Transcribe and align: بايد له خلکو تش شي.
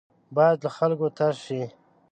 بايد 0.35 0.59
له 0.65 0.69
خلکو 0.77 1.07
تش 1.17 1.35
شي. 1.45 1.61